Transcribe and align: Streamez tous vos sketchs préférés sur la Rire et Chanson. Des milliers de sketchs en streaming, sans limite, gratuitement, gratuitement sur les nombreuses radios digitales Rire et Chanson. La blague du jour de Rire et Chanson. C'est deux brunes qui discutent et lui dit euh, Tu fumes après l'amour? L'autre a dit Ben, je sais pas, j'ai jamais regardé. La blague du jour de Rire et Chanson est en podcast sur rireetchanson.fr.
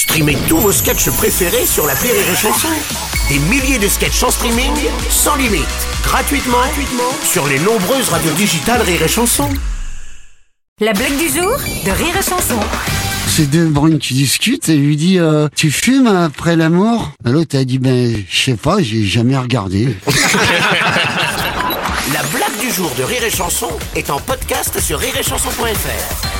Streamez 0.00 0.38
tous 0.48 0.56
vos 0.56 0.72
sketchs 0.72 1.10
préférés 1.10 1.66
sur 1.66 1.86
la 1.86 1.92
Rire 1.92 2.14
et 2.14 2.34
Chanson. 2.34 2.68
Des 3.28 3.38
milliers 3.38 3.78
de 3.78 3.86
sketchs 3.86 4.22
en 4.22 4.30
streaming, 4.30 4.72
sans 5.10 5.36
limite, 5.36 5.66
gratuitement, 6.02 6.56
gratuitement 6.56 7.12
sur 7.22 7.46
les 7.46 7.58
nombreuses 7.58 8.08
radios 8.08 8.32
digitales 8.32 8.80
Rire 8.80 9.02
et 9.02 9.08
Chanson. 9.08 9.50
La 10.80 10.94
blague 10.94 11.18
du 11.18 11.28
jour 11.28 11.54
de 11.84 11.90
Rire 11.90 12.16
et 12.18 12.22
Chanson. 12.22 12.58
C'est 13.26 13.50
deux 13.50 13.66
brunes 13.66 13.98
qui 13.98 14.14
discutent 14.14 14.70
et 14.70 14.76
lui 14.78 14.96
dit 14.96 15.18
euh, 15.18 15.48
Tu 15.54 15.70
fumes 15.70 16.06
après 16.06 16.56
l'amour? 16.56 17.12
L'autre 17.26 17.58
a 17.58 17.64
dit 17.64 17.78
Ben, 17.78 18.24
je 18.26 18.42
sais 18.42 18.56
pas, 18.56 18.80
j'ai 18.80 19.04
jamais 19.04 19.36
regardé. 19.36 19.94
La 22.14 22.22
blague 22.32 22.58
du 22.58 22.72
jour 22.72 22.90
de 22.96 23.02
Rire 23.02 23.22
et 23.22 23.30
Chanson 23.30 23.68
est 23.94 24.08
en 24.08 24.18
podcast 24.18 24.80
sur 24.80 24.98
rireetchanson.fr. 24.98 26.39